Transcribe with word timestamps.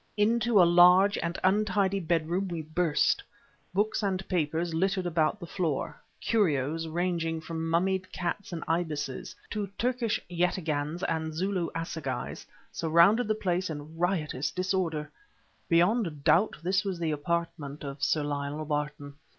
Into 0.17 0.59
a 0.59 0.65
large 0.65 1.15
and 1.19 1.37
untidy 1.43 1.99
bedroom 1.99 2.47
we 2.47 2.63
burst. 2.63 3.21
Books 3.71 4.01
and 4.01 4.27
papers 4.27 4.73
littered 4.73 5.05
about 5.05 5.39
the 5.39 5.45
floor; 5.45 5.95
curios, 6.19 6.87
ranging 6.87 7.39
from 7.39 7.69
mummied 7.69 8.11
cats 8.11 8.51
and 8.51 8.63
ibises 8.67 9.35
to 9.51 9.67
Turkish 9.77 10.19
yataghans 10.27 11.03
and 11.07 11.35
Zulu 11.35 11.69
assegais, 11.75 12.47
surrounded 12.71 13.27
the 13.27 13.35
place 13.35 13.69
in 13.69 13.95
riotous 13.95 14.49
disorder. 14.49 15.11
Beyond 15.69 16.23
doubt 16.23 16.55
this 16.63 16.83
was 16.83 16.97
the 16.97 17.11
apartment 17.11 17.83
of 17.83 18.01
Sir 18.01 18.23
Lionel 18.23 18.65
Barton. 18.65 19.17